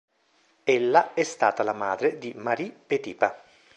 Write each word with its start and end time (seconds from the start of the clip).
Ella 0.63 1.13
è 1.13 1.21
stata 1.21 1.61
la 1.61 1.73
madre 1.73 2.17
di 2.17 2.33
Marie 2.33 2.71
Petipa. 2.71 3.39